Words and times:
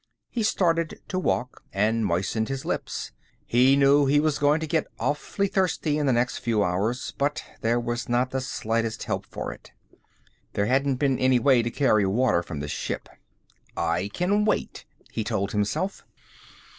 He 0.31 0.41
started 0.41 0.99
to 1.09 1.19
walk, 1.19 1.63
and 1.71 2.03
moistened 2.03 2.49
his 2.49 2.65
lips. 2.65 3.11
He 3.45 3.75
knew 3.75 4.07
he 4.07 4.19
was 4.19 4.39
going 4.39 4.59
to 4.59 4.65
get 4.65 4.87
awfully 4.99 5.47
thirsty 5.47 5.99
in 5.99 6.07
the 6.07 6.11
next 6.11 6.39
few 6.39 6.63
hours, 6.63 7.13
but 7.19 7.43
there 7.61 7.79
was 7.79 8.09
not 8.09 8.31
the 8.31 8.41
slightest 8.41 9.03
help 9.03 9.27
for 9.27 9.53
it. 9.53 9.73
There 10.53 10.65
hadn't 10.65 10.95
been 10.95 11.19
any 11.19 11.37
way 11.37 11.61
to 11.61 11.69
carry 11.69 12.03
water 12.07 12.41
from 12.41 12.61
the 12.61 12.67
ship. 12.67 13.09
"I 13.77 14.09
can 14.11 14.43
wait," 14.43 14.85
he 15.11 15.23
told 15.23 15.51
himself. 15.51 16.03